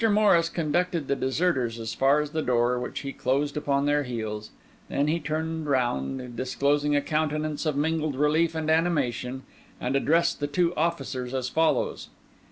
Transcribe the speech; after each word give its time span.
Morris 0.09 0.49
conducted 0.49 1.07
the 1.07 1.15
deserters 1.15 1.79
as 1.79 1.93
far 1.93 2.21
as 2.21 2.31
the 2.31 2.41
door, 2.41 2.79
which 2.79 3.01
he 3.01 3.13
closed 3.13 3.55
upon 3.55 3.85
their 3.85 4.01
heels; 4.01 4.49
then 4.89 5.07
he 5.07 5.19
turned 5.19 5.67
round, 5.67 6.35
disclosing 6.35 6.95
a 6.95 7.01
countenance 7.01 7.67
of 7.67 7.75
mingled 7.77 8.15
relief 8.15 8.55
and 8.55 8.71
animation, 8.71 9.43
and 9.79 9.95
addressed 9.95 10.39
the 10.39 10.47
two 10.47 10.73
officers 10.75 11.35
as 11.35 11.49
follows. 11.49 12.09